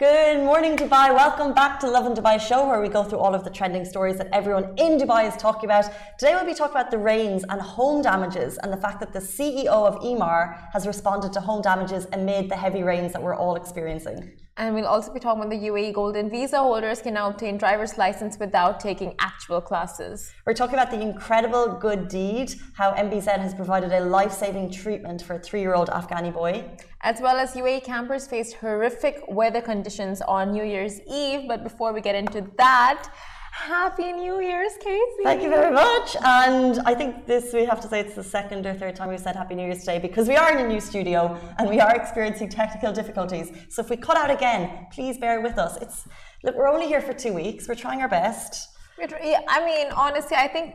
[0.00, 1.14] Good morning, Dubai.
[1.14, 4.16] Welcome back to Lovin Dubai show, where we go through all of the trending stories
[4.16, 5.90] that everyone in Dubai is talking about.
[6.18, 9.18] Today, we'll be talking about the rains and home damages, and the fact that the
[9.18, 13.56] CEO of Emaar has responded to home damages amid the heavy rains that we're all
[13.56, 14.32] experiencing.
[14.60, 17.96] And we'll also be talking about the UAE Golden Visa holders can now obtain driver's
[17.96, 20.34] license without taking actual classes.
[20.44, 25.36] We're talking about the incredible good deed, how MBZ has provided a life-saving treatment for
[25.36, 26.62] a three-year-old Afghani boy.
[27.00, 31.48] As well as UAE campers faced horrific weather conditions on New Year's Eve.
[31.48, 33.08] But before we get into that,
[33.52, 35.22] Happy New Year's, Casey.
[35.22, 36.16] Thank you very much.
[36.24, 39.20] And I think this, we have to say it's the second or third time we've
[39.20, 41.94] said Happy New Year's today because we are in a new studio and we are
[41.94, 43.52] experiencing technical difficulties.
[43.68, 45.76] So if we cut out again, please bear with us.
[45.82, 46.06] It's
[46.42, 47.68] Look, we're only here for two weeks.
[47.68, 48.70] We're trying our best.
[48.98, 50.74] I mean, honestly, I think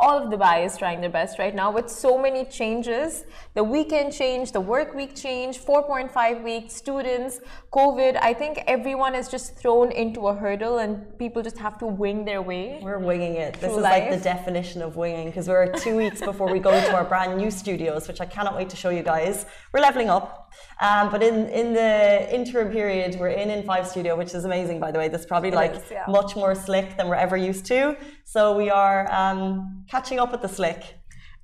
[0.00, 3.24] all of the buyers trying their best right now with so many changes.
[3.54, 8.18] The weekend change, the work week change, 4.5 weeks, students, COVID.
[8.20, 12.24] I think everyone is just thrown into a hurdle and people just have to wing
[12.24, 12.80] their way.
[12.82, 13.54] We're winging it.
[13.60, 14.10] This is life.
[14.10, 17.36] like the definition of winging because we're two weeks before we go to our brand
[17.36, 19.44] new studios, which I cannot wait to show you guys.
[19.72, 20.50] We're leveling up.
[20.80, 24.80] Um, but in, in the interim period, we're in in five studio, which is amazing,
[24.80, 25.08] by the way.
[25.08, 26.04] This is probably like is, yeah.
[26.08, 27.96] much more slick than we're ever used to.
[28.24, 30.80] So we are um, catching up with the slick.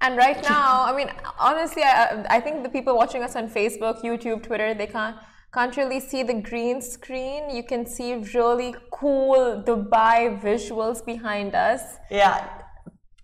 [0.01, 4.03] And right now, I mean, honestly, I, I think the people watching us on Facebook,
[4.03, 5.17] YouTube, Twitter, they can't
[5.55, 7.49] can't really see the green screen.
[7.49, 11.83] You can see really cool Dubai visuals behind us.
[12.11, 12.47] Yeah.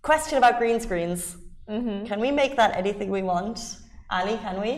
[0.01, 1.37] Question about green screens.
[1.69, 2.05] Mm-hmm.
[2.05, 3.59] Can we make that anything we want?
[4.09, 4.73] Ali, can we?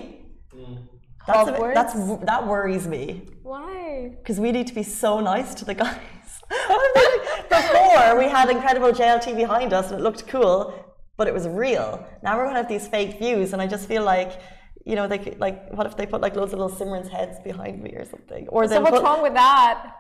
[0.54, 0.88] Mm.
[1.28, 1.94] That's, a, that's
[2.26, 3.30] that worries me.
[3.42, 4.16] Why?
[4.18, 6.32] Because we need to be so nice to the guys.
[7.62, 10.74] Before we had incredible JLT behind us and it looked cool,
[11.18, 12.06] but it was real.
[12.24, 14.40] Now we're gonna have these fake views, and I just feel like,
[14.86, 17.40] you know, they could, like, what if they put like loads of little Simran's heads
[17.44, 18.48] behind me or something?
[18.50, 19.94] Or so what's put, wrong with that?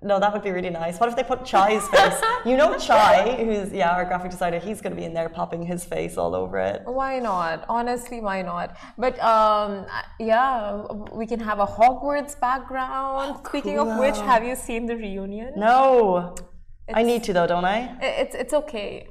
[0.00, 1.00] No, that would be really nice.
[1.00, 2.20] What if they put Chai's face?
[2.46, 5.84] you know Chai, who's yeah, our graphic designer, he's gonna be in there popping his
[5.84, 6.82] face all over it.
[6.84, 7.64] Why not?
[7.68, 8.76] Honestly, why not?
[8.96, 9.86] But um
[10.20, 13.36] yeah, we can have a Hogwarts background.
[13.38, 15.54] Oh, Speaking of which, have you seen the reunion?
[15.56, 16.36] No.
[16.94, 17.96] I need to though, don't I?
[18.00, 19.08] It's it's okay.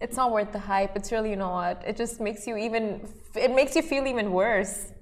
[0.00, 0.96] It's not worth the hype.
[0.96, 1.82] It's really not.
[1.86, 4.92] It just makes you even it makes you feel even worse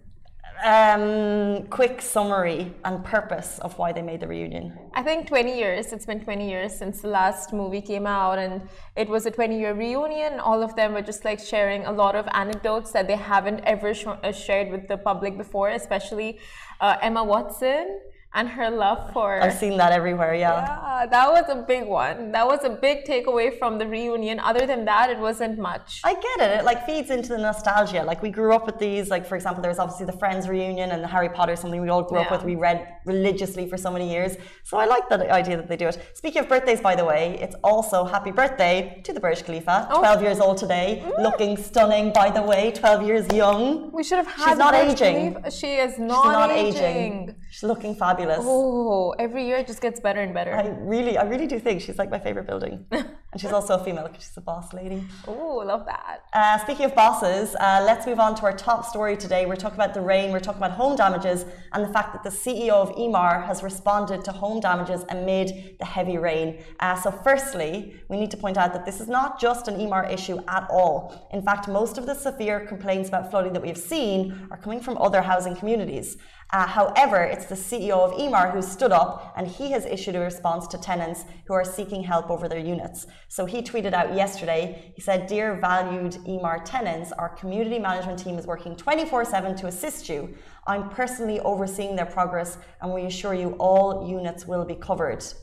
[0.62, 4.78] um, quick summary and purpose of why they made the reunion?
[4.94, 5.92] I think 20 years.
[5.92, 9.58] It's been 20 years since the last movie came out, and it was a 20
[9.58, 10.38] year reunion.
[10.38, 13.92] All of them were just like sharing a lot of anecdotes that they haven't ever
[13.92, 16.38] sh- uh, shared with the public before, especially
[16.80, 18.00] uh, Emma Watson
[18.34, 19.40] and her love for.
[19.40, 20.62] I've seen that everywhere, yeah.
[20.62, 22.32] Yeah, that was a big one.
[22.32, 24.40] That was a big takeaway from the reunion.
[24.40, 26.00] Other than that, it wasn't much.
[26.04, 26.60] I get it.
[26.60, 28.02] It like feeds into the nostalgia.
[28.04, 29.10] Like we grew up with these.
[29.10, 32.02] Like for example, there's obviously the Friends reunion and the Harry Potter, something we all
[32.02, 32.24] grew yeah.
[32.24, 32.42] up with.
[32.42, 34.36] We read religiously for so many years.
[34.64, 35.98] So I like the idea that they do it.
[36.14, 39.88] Speaking of birthdays, by the way, it's also happy birthday to the Burj Khalifa.
[39.90, 39.98] Oh.
[39.98, 41.22] 12 years old today, mm.
[41.22, 42.12] looking stunning.
[42.12, 43.92] By the way, 12 years young.
[43.92, 44.50] We should have had.
[44.50, 45.34] She's not aging.
[45.34, 45.50] Khalifa.
[45.50, 46.82] She is not, She's not aging.
[46.82, 47.34] aging.
[47.52, 48.38] She's looking fabulous.
[48.40, 50.56] Oh, every year it just gets better and better.
[50.56, 52.86] I really, I really do think she's like my favorite building.
[52.90, 55.04] and she's also a female because she's a boss lady.
[55.28, 56.20] Oh, love that.
[56.32, 59.44] Uh, speaking of bosses, uh, let's move on to our top story today.
[59.44, 62.30] We're talking about the rain, we're talking about home damages, and the fact that the
[62.30, 66.64] CEO of Emaar has responded to home damages amid the heavy rain.
[66.80, 70.10] Uh, so, firstly, we need to point out that this is not just an Emaar
[70.10, 71.28] issue at all.
[71.34, 74.96] In fact, most of the severe complaints about flooding that we've seen are coming from
[74.96, 76.16] other housing communities.
[76.52, 80.20] Uh, however, it's the CEO of Emaar who stood up and he has issued a
[80.20, 83.06] response to tenants who are seeking help over their units.
[83.28, 88.36] So he tweeted out yesterday, he said, Dear valued Emaar tenants, our community management team
[88.38, 90.34] is working 24 7 to assist you.
[90.66, 95.22] I'm personally overseeing their progress and we assure you all units will be covered.
[95.22, 95.38] So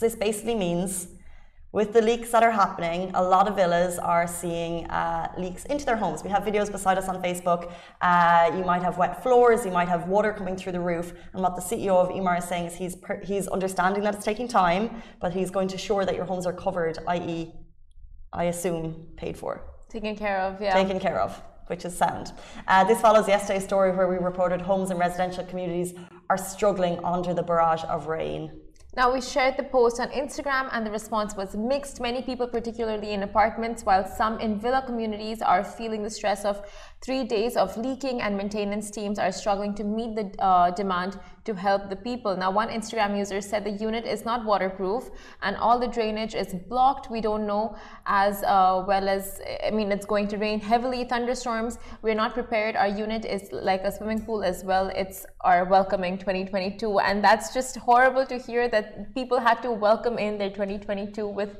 [0.00, 1.08] this basically means
[1.72, 5.86] with the leaks that are happening, a lot of villas are seeing uh, leaks into
[5.86, 6.24] their homes.
[6.24, 7.72] We have videos beside us on Facebook.
[8.00, 11.12] Uh, you might have wet floors, you might have water coming through the roof.
[11.32, 14.48] And what the CEO of Emaar is saying is he's, he's understanding that it's taking
[14.48, 17.52] time, but he's going to ensure that your homes are covered, i.e.,
[18.32, 19.62] I assume, paid for.
[19.88, 20.72] Taken care of, yeah.
[20.72, 21.40] Taken care of
[21.70, 22.32] which is sound.
[22.66, 25.94] Uh, this follows yesterday's story where we reported homes and residential communities
[26.28, 28.59] are struggling under the barrage of rain.
[28.96, 32.00] Now, we shared the post on Instagram and the response was mixed.
[32.00, 36.68] Many people, particularly in apartments, while some in villa communities are feeling the stress of
[37.00, 41.54] three days of leaking and maintenance teams are struggling to meet the uh, demand to
[41.54, 42.36] help the people.
[42.36, 45.10] Now, one Instagram user said the unit is not waterproof
[45.42, 47.10] and all the drainage is blocked.
[47.10, 47.76] We don't know
[48.06, 51.78] as uh, well as, I mean, it's going to rain heavily, thunderstorms.
[52.02, 52.76] We're not prepared.
[52.76, 54.90] Our unit is like a swimming pool as well.
[54.94, 56.98] It's our welcoming 2022.
[57.00, 61.56] And that's just horrible to hear that people had to welcome in their 2022 with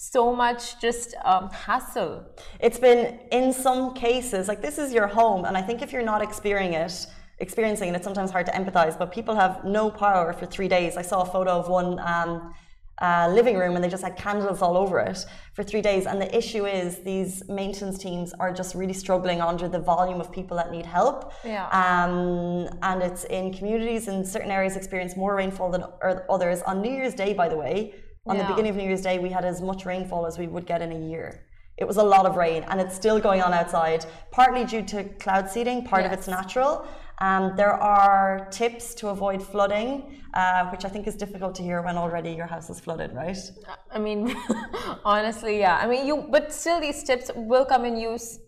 [0.00, 2.24] so much just um, hassle.
[2.58, 6.02] It's been in some cases like this is your home, and I think if you're
[6.02, 7.06] not experiencing it,
[7.40, 8.98] experiencing and it's sometimes hard to empathize.
[8.98, 10.96] But people have no power for three days.
[10.96, 11.98] I saw a photo of one.
[12.00, 12.54] Um,
[13.00, 16.06] uh, living room and they just had candles all over it for three days.
[16.06, 20.30] And the issue is these maintenance teams are just really struggling under the volume of
[20.30, 21.32] people that need help.
[21.44, 21.66] Yeah.
[21.68, 25.84] Um, and it's in communities in certain areas experience more rainfall than
[26.28, 26.62] others.
[26.62, 27.94] On New Year's Day, by the way,
[28.26, 28.42] on yeah.
[28.42, 30.82] the beginning of New Year's Day, we had as much rainfall as we would get
[30.82, 31.46] in a year.
[31.78, 35.04] It was a lot of rain, and it's still going on outside, partly due to
[35.04, 36.12] cloud seeding, part yes.
[36.12, 36.86] of it's natural.
[37.20, 41.82] Um, there are tips to avoid flooding, uh, which I think is difficult to hear
[41.82, 43.36] when already your house is flooded, right?
[43.92, 44.34] I mean,
[45.04, 45.78] honestly, yeah.
[45.82, 48.38] I mean, you, but still, these tips will come in use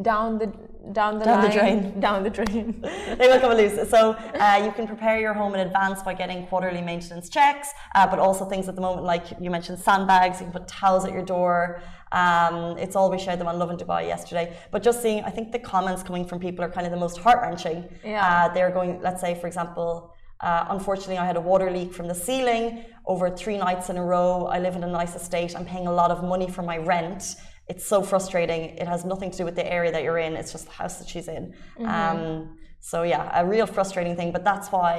[0.00, 0.46] down the
[0.92, 2.00] down the down line, the drain.
[2.06, 2.80] Down the drain.
[3.18, 3.88] They will come loose.
[3.90, 8.06] So uh, you can prepare your home in advance by getting quarterly maintenance checks uh,
[8.06, 10.40] but also things at the moment like you mentioned sandbags.
[10.40, 11.82] You can put towels at your door.
[12.10, 14.56] Um, it's all we shared them on Lovin Dubai yesterday.
[14.70, 17.18] But just seeing I think the comments coming from people are kind of the most
[17.18, 17.88] heart-wrenching.
[18.02, 18.26] Yeah.
[18.26, 22.08] Uh, they're going let's say for example uh, unfortunately, I had a water leak from
[22.08, 24.46] the ceiling over three nights in a row.
[24.46, 25.54] I live in a nice estate.
[25.56, 27.36] I'm paying a lot of money for my rent
[27.72, 28.62] it's so frustrating.
[28.82, 30.32] It has nothing to do with the area that you're in.
[30.40, 31.44] It's just the house that she's in.
[31.78, 31.86] Mm-hmm.
[31.86, 34.30] Um, so yeah, a real frustrating thing.
[34.36, 34.92] But that's why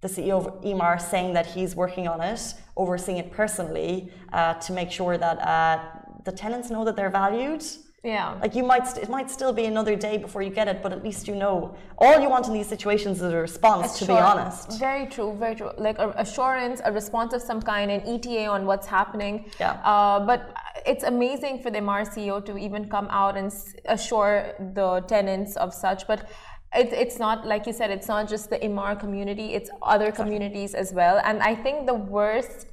[0.00, 2.40] the CEO of Emaar saying that he's working on it,
[2.76, 5.76] overseeing it personally, uh, to make sure that uh,
[6.24, 7.64] the tenants know that they're valued.
[8.04, 8.38] Yeah.
[8.42, 10.92] Like you might, st- it might still be another day before you get it, but
[10.92, 11.74] at least you know.
[11.96, 14.78] All you want in these situations is a response, to be honest.
[14.78, 15.70] Very true, very true.
[15.78, 19.34] Like a assurance, a response of some kind, an ETA on what's happening.
[19.58, 19.72] Yeah.
[19.92, 20.40] Uh, but
[20.86, 23.52] it's amazing for the Emaar CEO to even come out and
[23.86, 26.06] assure the tenants of such.
[26.06, 26.28] But
[26.74, 27.90] it, it's not like you said.
[27.90, 31.20] It's not just the Emaar community; it's other communities as well.
[31.24, 32.66] And I think the worst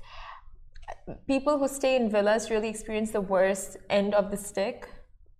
[1.27, 4.87] people who stay in villas really experience the worst end of the stick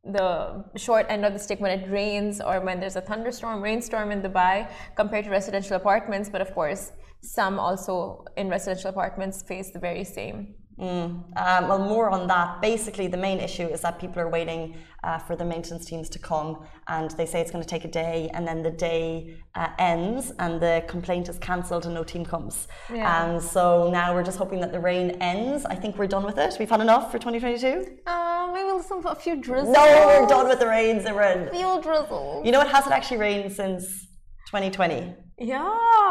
[0.04, 4.12] the short end of the stick when it rains or when there's a thunderstorm, rainstorm
[4.12, 6.30] in Dubai compared to residential apartments.
[6.30, 6.92] But of course,
[7.22, 10.56] some also in residential apartments face the very same.
[10.82, 11.38] Mm.
[11.38, 12.60] Um, well, more on that.
[12.62, 16.20] Basically, the main issue is that people are waiting uh, for the maintenance teams to
[16.20, 19.68] come, and they say it's going to take a day, and then the day uh,
[19.78, 22.68] ends, and the complaint is cancelled, and no team comes.
[22.92, 23.26] Yeah.
[23.26, 25.66] And so now we're just hoping that the rain ends.
[25.66, 26.56] I think we're done with it.
[26.60, 28.00] We've had enough for 2022.
[28.08, 29.76] Uh, maybe some a few drizzles.
[29.76, 31.06] No, we're done with the rains.
[31.06, 32.46] A few drizzles.
[32.46, 34.08] You know, it hasn't actually rained since
[34.48, 35.16] 2020.
[35.40, 35.64] Yeah.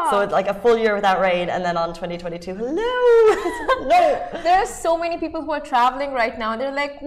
[0.09, 2.71] So it's like a full year without rain, and then on 2022, hello.
[3.87, 4.41] no.
[4.43, 6.55] There are so many people who are traveling right now.
[6.57, 7.01] They're like,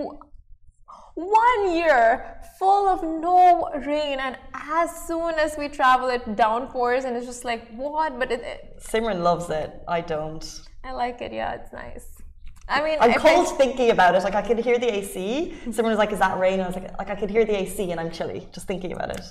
[1.15, 7.17] one year full of no rain, and as soon as we travel, it downpours, and
[7.17, 8.19] it's just like, what?
[8.19, 9.73] But it, it Simran loves it.
[9.89, 10.45] I don't.
[10.85, 11.33] I like it.
[11.33, 12.07] Yeah, it's nice.
[12.69, 14.23] I mean, I'm cold I, thinking about it.
[14.25, 15.55] Like I could hear the AC.
[15.71, 17.59] Someone was like, "Is that rain?" And I was like, "Like I could hear the
[17.61, 19.25] AC, and I'm chilly just thinking about it."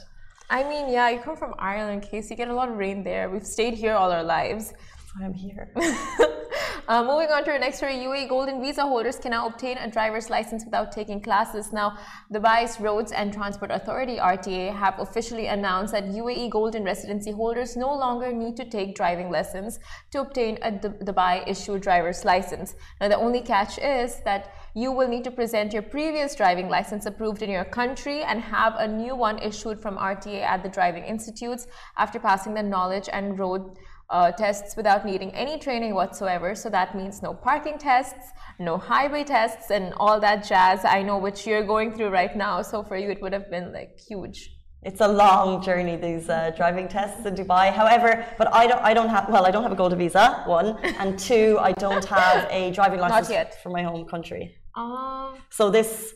[0.49, 3.29] I mean, yeah, you come from Ireland, case you get a lot of rain there.
[3.29, 4.71] We've stayed here all our lives.
[4.71, 5.71] That's why I'm here.
[6.87, 9.89] uh, moving on to our next story, UAE Golden Visa holders can now obtain a
[9.89, 11.71] driver's license without taking classes.
[11.71, 11.97] Now,
[12.31, 17.93] Dubai's Roads and Transport Authority (RTA) have officially announced that UAE Golden residency holders no
[17.93, 19.79] longer need to take driving lessons
[20.11, 22.75] to obtain a Dubai-issued driver's license.
[22.99, 27.05] Now, the only catch is that you will need to present your previous driving license
[27.05, 31.03] approved in your country and have a new one issued from RTA at the driving
[31.03, 33.77] institutes after passing the knowledge and road
[34.09, 36.55] uh, tests without needing any training whatsoever.
[36.55, 41.17] So that means no parking tests, no highway tests, and all that jazz I know
[41.19, 42.61] which you're going through right now.
[42.63, 44.49] So for you, it would have been like huge.
[44.81, 47.71] It's a long journey, these uh, driving tests in Dubai.
[47.71, 50.77] However, but I don't, I don't have, well, I don't have a golden visa, one,
[50.99, 54.57] and two, I don't have a driving license for my home country.
[54.75, 56.13] Um, so this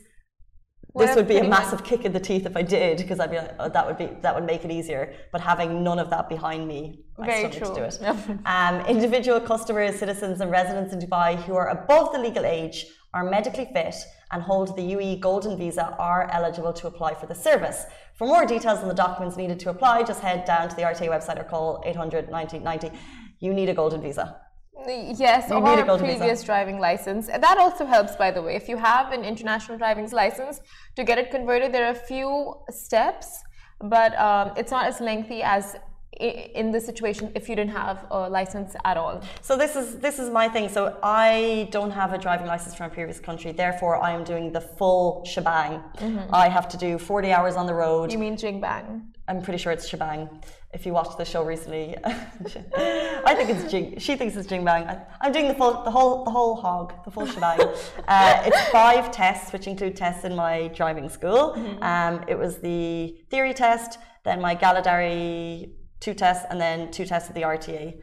[0.95, 3.37] this would be a massive kick in the teeth if I did, because I'd be
[3.37, 5.13] like, oh, that would be that would make it easier.
[5.31, 7.83] But having none of that behind me, Very I still true.
[7.83, 8.39] need to do it.
[8.45, 13.23] um, individual customers, citizens, and residents in Dubai who are above the legal age, are
[13.29, 13.95] medically fit,
[14.31, 17.85] and hold the UAE Golden Visa are eligible to apply for the service.
[18.17, 21.09] For more details on the documents needed to apply, just head down to the RTA
[21.09, 22.91] website or call 800 90 90.
[23.39, 24.41] You need a Golden Visa.
[24.85, 27.27] Yes, you or a previous driving license.
[27.27, 28.55] That also helps, by the way.
[28.55, 30.61] If you have an international driving license,
[30.95, 33.43] to get it converted, there are a few steps,
[33.79, 35.75] but um, it's not as lengthy as
[36.19, 39.21] in the situation if you didn't have a license at all?
[39.41, 40.69] So this is this is my thing.
[40.69, 43.51] So I don't have a driving license from a previous country.
[43.51, 45.83] Therefore, I am doing the full shebang.
[45.97, 46.33] Mm-hmm.
[46.33, 48.11] I have to do 40 hours on the road.
[48.11, 49.13] You mean jing bang?
[49.27, 50.29] I'm pretty sure it's shebang.
[50.73, 53.99] If you watched the show recently, I think it's jing.
[53.99, 54.87] She thinks it's jing bang.
[55.21, 57.59] I'm doing the full, the whole, the whole hog, the full shebang.
[58.07, 61.55] uh, it's five tests, which include tests in my driving school.
[61.57, 61.83] Mm-hmm.
[61.83, 67.29] Um, it was the theory test, then my Galadari two tests and then two tests
[67.29, 68.01] of the RTA.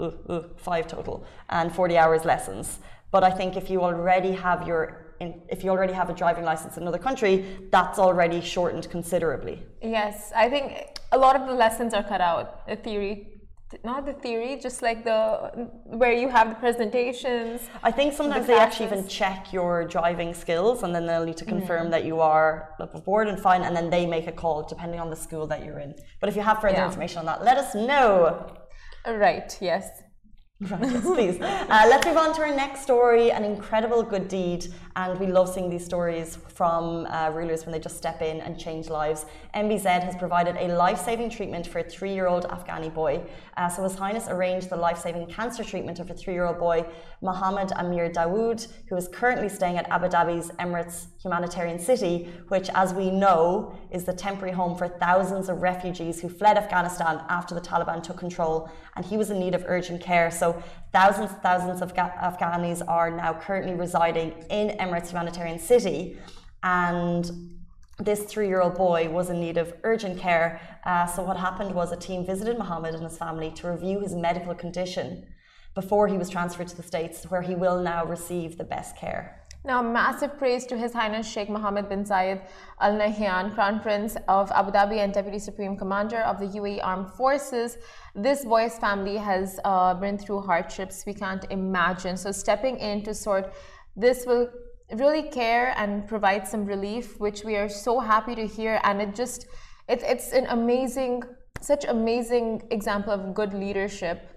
[0.00, 2.78] Ooh, ooh, five total, and 40 hours lessons.
[3.12, 6.44] But I think if you already have your in, if you already have a driving
[6.44, 7.34] license in another country,
[7.70, 9.62] that's already shortened considerably.
[9.80, 12.66] Yes, I think a lot of the lessons are cut out.
[12.66, 13.28] The theory,
[13.84, 15.20] not the theory, just like the
[15.84, 17.60] where you have the presentations.
[17.82, 21.36] I think sometimes the they actually even check your driving skills, and then they'll need
[21.44, 21.90] to confirm mm.
[21.90, 25.16] that you are aboard and fine, and then they make a call depending on the
[25.16, 25.94] school that you're in.
[26.20, 26.86] But if you have further yeah.
[26.86, 28.56] information on that, let us know.
[29.06, 29.56] Right.
[29.60, 30.01] Yes.
[30.70, 31.40] Right, please.
[31.40, 34.72] Uh, let's move on to our next story an incredible good deed.
[34.94, 38.58] And we love seeing these stories from uh, rulers when they just step in and
[38.58, 39.24] change lives.
[39.54, 43.22] MBZ has provided a life saving treatment for a three year old Afghani boy.
[43.56, 46.58] Uh, so, His Highness arranged the life saving cancer treatment of a three year old
[46.58, 46.84] boy,
[47.22, 52.92] Mohammed Amir Dawood, who is currently staying at Abu Dhabi's Emirates Humanitarian City, which, as
[52.92, 57.60] we know, is the temporary home for thousands of refugees who fled Afghanistan after the
[57.62, 58.70] Taliban took control.
[58.94, 60.30] And he was in need of urgent care.
[60.30, 60.51] So,
[60.92, 66.18] thousands and thousands of Afghanis are now currently residing in Emirates Humanitarian City.
[66.62, 67.30] And
[67.98, 70.60] this three year old boy was in need of urgent care.
[70.84, 74.14] Uh, so, what happened was a team visited Mohammed and his family to review his
[74.14, 75.26] medical condition
[75.74, 79.41] before he was transferred to the States, where he will now receive the best care.
[79.64, 82.42] Now, massive praise to His Highness Sheikh Mohammed bin Zayed
[82.80, 87.12] Al Nahyan, Crown Prince of Abu Dhabi and Deputy Supreme Commander of the UAE Armed
[87.12, 87.78] Forces.
[88.16, 92.16] This boy's family has uh, been through hardships we can't imagine.
[92.16, 93.54] So, stepping in to sort
[93.94, 94.50] this will
[94.94, 98.80] really care and provide some relief, which we are so happy to hear.
[98.82, 99.46] And it just,
[99.88, 101.22] it, it's an amazing,
[101.60, 104.28] such amazing example of good leadership.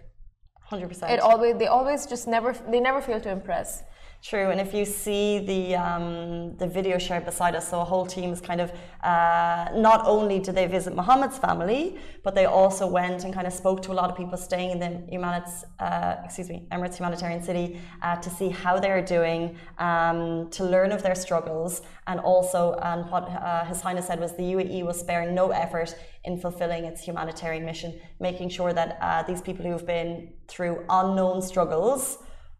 [0.70, 1.10] 100%.
[1.10, 3.82] It always, they always just never, they never fail to impress.
[4.25, 8.07] True, and if you see the um, the video shared beside us, so a whole
[8.07, 8.71] team is kind of
[9.03, 13.53] uh, not only did they visit Muhammad's family, but they also went and kind of
[13.53, 17.43] spoke to a lot of people staying in the Emirates, uh, excuse me, Emirates Humanitarian
[17.43, 22.79] City uh, to see how they're doing, um, to learn of their struggles, and also,
[22.81, 26.85] and what uh, His Highness said was the UAE will spare no effort in fulfilling
[26.85, 32.17] its humanitarian mission, making sure that uh, these people who've been through unknown struggles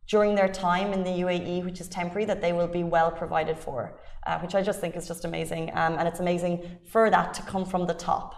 [0.08, 3.58] during their time in the UAE, which is temporary, that they will be well provided
[3.58, 5.72] for, uh, which I just think is just amazing.
[5.74, 8.36] Um, and it's amazing for that to come from the top.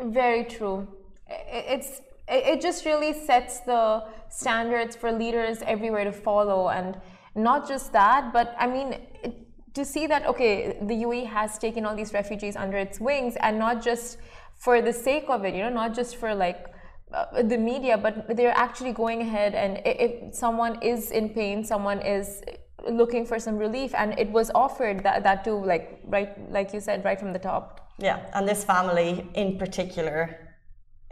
[0.00, 0.88] Very true.
[1.28, 6.98] It's it just really sets the standards for leaders everywhere to follow, and
[7.34, 8.90] not just that, but I mean.
[9.74, 13.58] to see that okay the UAE has taken all these refugees under its wings and
[13.58, 14.18] not just
[14.64, 16.71] for the sake of it you know not just for like
[17.42, 22.42] the media, but they're actually going ahead and if someone is in pain, someone is
[22.88, 26.80] looking for some relief, and it was offered that that too, like right, like you
[26.80, 27.92] said, right from the top.
[27.98, 30.52] Yeah, and this family in particular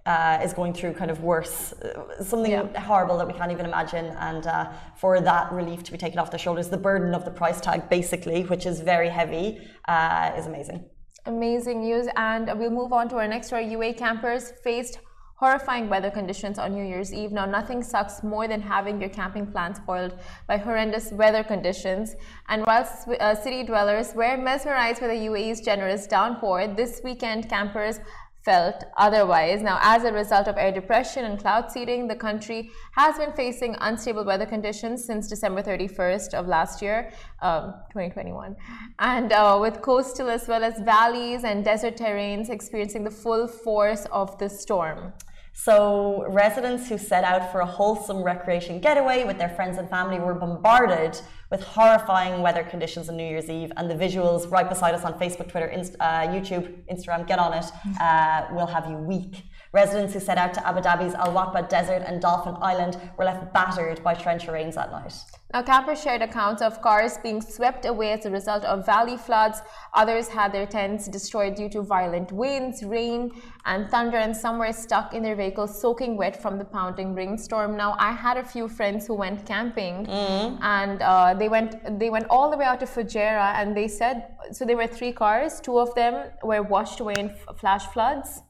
[0.07, 2.81] uh, is going through kind of worse, uh, something yeah.
[2.81, 4.07] horrible that we can't even imagine.
[4.07, 7.31] And uh, for that relief to be taken off their shoulders, the burden of the
[7.31, 10.89] price tag, basically, which is very heavy, uh, is amazing.
[11.27, 12.09] Amazing news.
[12.17, 13.67] And we'll move on to our next story.
[13.67, 14.99] UAE campers faced
[15.41, 17.33] horrifying weather conditions on New Year's Eve.
[17.33, 20.13] Now, nothing sucks more than having your camping plan spoiled
[20.47, 22.15] by horrendous weather conditions.
[22.51, 22.87] And while
[23.19, 28.01] uh, city dwellers were mesmerized by the UAE's generous downpour, this weekend campers
[28.45, 29.63] felt otherwise.
[29.63, 33.77] Now, as a result of air depression and cloud seeding, the country has been facing
[33.81, 38.57] unstable weather conditions since December 31st of last year, um, 2021.
[38.99, 44.07] And uh, with coastal as well as valleys and desert terrains experiencing the full force
[44.13, 45.13] of the storm.
[45.53, 50.19] So, residents who set out for a wholesome recreation getaway with their friends and family
[50.19, 53.73] were bombarded with horrifying weather conditions on New Year's Eve.
[53.77, 57.53] And the visuals right beside us on Facebook, Twitter, Inst uh, YouTube, Instagram, get on
[57.53, 57.67] it,
[58.01, 59.43] uh, will have you weak.
[59.73, 61.33] Residents who set out to Abu Dhabi's Al
[61.69, 65.15] Desert and Dolphin Island were left battered by torrential rains that night.
[65.53, 69.63] Now, campers shared accounts of cars being swept away as a result of valley floods.
[69.95, 73.31] Others had their tents destroyed due to violent winds, rain,
[73.65, 77.77] and thunder, and some were stuck in their vehicles soaking wet from the pounding rainstorm.
[77.77, 80.59] Now, I had a few friends who went camping, mm.
[80.63, 84.29] and uh, they went they went all the way out to Fujairah, and they said
[84.51, 84.65] so.
[84.65, 85.61] There were three cars.
[85.61, 88.43] Two of them were washed away in flash floods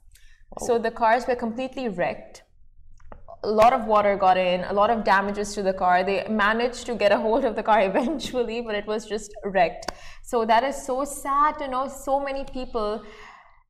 [0.59, 2.43] So the cars were completely wrecked.
[3.43, 6.05] A lot of water got in, a lot of damages to the car.
[6.05, 9.87] They managed to get a hold of the car eventually, but it was just wrecked.
[10.23, 13.03] So that is so sad to know so many people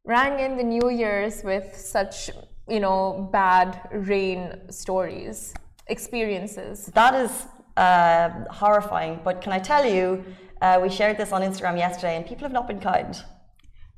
[0.04, 2.30] rang in the New Year's with such,
[2.68, 5.54] you know, bad rain stories,
[5.86, 6.86] experiences.
[6.94, 7.46] That is
[7.76, 9.20] uh, horrifying.
[9.22, 10.24] But can I tell you,
[10.62, 13.14] uh, we shared this on Instagram yesterday, and people have not been kind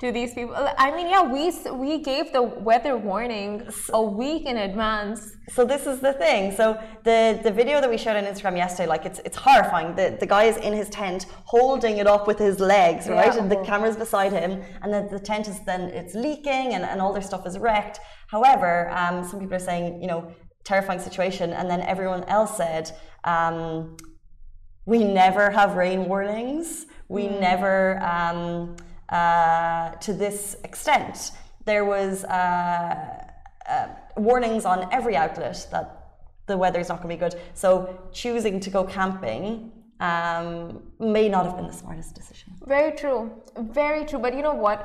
[0.03, 0.55] to these people.
[0.87, 1.45] I mean, yeah, we
[1.87, 3.53] we gave the weather warning
[4.01, 5.21] a week in advance.
[5.57, 6.43] So this is the thing.
[6.61, 6.65] So
[7.09, 9.89] the the video that we showed on Instagram yesterday, like it's it's horrifying.
[10.01, 11.21] The the guy is in his tent
[11.55, 13.41] holding it up with his legs, right, yeah.
[13.41, 14.51] and the camera's beside him,
[14.83, 18.01] and then the tent is then it's leaking and, and all their stuff is wrecked.
[18.35, 20.21] However, um, some people are saying, you know,
[20.65, 22.85] terrifying situation, and then everyone else said.
[23.25, 23.97] Um,
[24.85, 26.87] we never have rain warnings.
[27.09, 27.41] We mm.
[27.41, 28.75] never um,
[29.12, 31.33] uh, to this extent.
[31.66, 33.28] There was uh,
[33.69, 35.87] uh, warnings on every outlet that
[36.47, 37.40] the weather is not going to be good.
[37.54, 42.54] So choosing to go camping um, may not have been the smartest decision.
[42.66, 44.19] Very true, very true.
[44.19, 44.78] But you know what?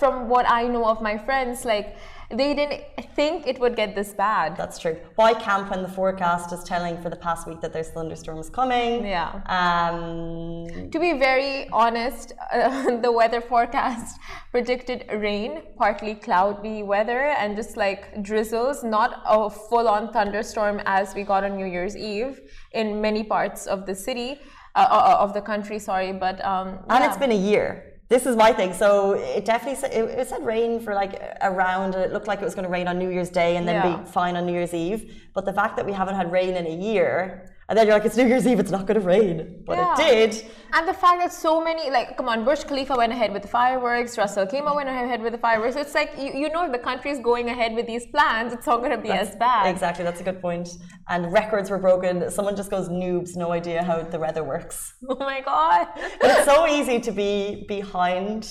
[0.00, 1.96] From what I know of my friends, like
[2.36, 2.82] they didn't
[3.14, 4.56] think it would get this bad.
[4.56, 4.96] That's true.
[5.16, 9.06] Why camp when the forecast is telling for the past week that there's thunderstorms coming?
[9.06, 9.40] Yeah.
[9.46, 14.18] Um, to be very honest, uh, the weather forecast
[14.50, 21.14] predicted rain, partly cloudy weather, and just like drizzles, not a full on thunderstorm as
[21.14, 22.40] we got on New Year's Eve
[22.72, 24.40] in many parts of the city.
[24.76, 27.08] Uh, uh, of the country, sorry, but um, and yeah.
[27.08, 28.72] it's been a year this is my thing.
[28.74, 31.94] So it definitely said, it, it, said rain for like around.
[31.94, 33.96] It looked like it was going to rain on New Year's Day and then yeah.
[33.96, 35.28] be fine on New Year's Eve.
[35.32, 38.04] But the fact that we haven't had rain in a year and then you're like,
[38.04, 39.62] it's New Year's Eve, it's not going to rain.
[39.66, 39.94] But yeah.
[39.94, 40.46] it did.
[40.74, 43.48] And the fact that so many, like, come on, Burj Khalifa went ahead with the
[43.48, 45.76] fireworks, Al Khaimah went ahead with the fireworks.
[45.76, 48.66] It's like, you, you know, if the country is going ahead with these plans, it's
[48.66, 49.68] not going to be that's, as bad.
[49.68, 50.68] Exactly, that's a good point.
[51.08, 52.30] And records were broken.
[52.30, 54.94] Someone just goes noobs, no idea how the weather works.
[55.08, 55.86] Oh my God.
[56.20, 58.50] but it's so easy to be behind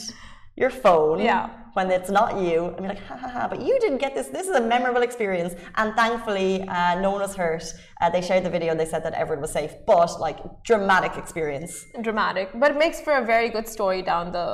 [0.56, 1.20] your phone.
[1.20, 4.14] Yeah when it's not you and be like, ha ha ha, but you didn't get
[4.16, 4.28] this.
[4.28, 5.56] This is a memorable experience.
[5.76, 7.64] And thankfully, uh, no one was hurt.
[8.00, 11.18] Uh, they shared the video and they said that everyone was safe, but like dramatic
[11.18, 11.86] experience.
[12.02, 14.50] Dramatic, but it makes for a very good story down the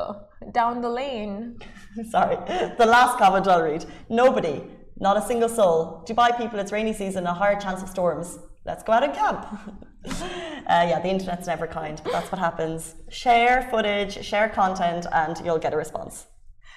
[0.53, 1.57] down the lane.
[2.09, 2.37] Sorry,
[2.77, 3.85] the last comment I'll read.
[4.09, 4.63] Nobody,
[4.97, 6.05] not a single soul.
[6.07, 8.39] Dubai people, it's rainy season, a higher chance of storms.
[8.65, 9.45] Let's go out and camp.
[10.69, 12.95] Uh, yeah, the internet's never kind, but that's what happens.
[13.09, 16.27] Share footage, share content, and you'll get a response.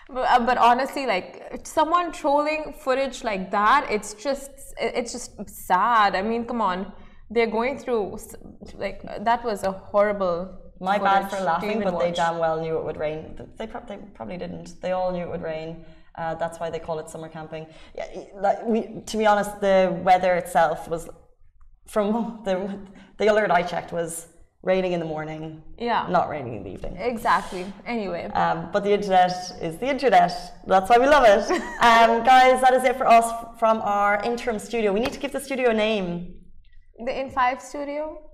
[0.08, 6.14] But, uh, but, honestly, like someone trolling footage like that, it's just it's just sad.
[6.14, 6.92] I mean, come on,
[7.30, 8.18] they're going through
[8.74, 10.58] like that was a horrible.
[10.80, 12.02] My bad for laughing, but watch.
[12.02, 13.38] they damn well knew it would rain.
[13.56, 14.80] They, pro- they probably didn't.
[14.82, 15.84] They all knew it would rain.
[16.16, 17.66] Uh, that's why they call it summer camping.
[17.94, 21.08] Yeah, like we, to be honest, the weather itself was
[21.86, 22.78] from the
[23.18, 24.26] the alert I checked was
[24.62, 26.96] raining in the morning, yeah, not raining in the evening.
[26.96, 27.66] Exactly.
[27.86, 30.32] Anyway, um, but the internet is the internet.
[30.66, 31.50] That's why we love it.
[31.80, 33.26] um, guys, that is it for us
[33.58, 34.92] from our interim studio.
[34.92, 36.34] We need to give the studio a name.
[37.04, 38.30] The In Five Studio.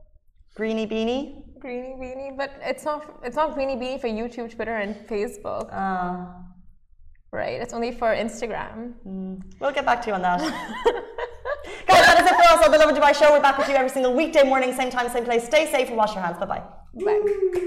[0.54, 1.44] Greeny Beanie.
[1.60, 3.20] Greeny Beanie, but it's not.
[3.22, 5.72] It's not Greeny Beanie for YouTube, Twitter, and Facebook.
[5.72, 6.26] Uh,
[7.32, 7.60] right.
[7.60, 8.94] It's only for Instagram.
[9.06, 9.40] Mm.
[9.60, 10.40] We'll get back to you on that.
[11.88, 13.32] Guys, that is it for us on the Lovin Dubai show.
[13.32, 15.44] We're back with you every single weekday morning, same time, same place.
[15.44, 16.38] Stay safe and wash your hands.
[16.38, 16.62] Bye-bye.
[17.04, 17.64] Bye.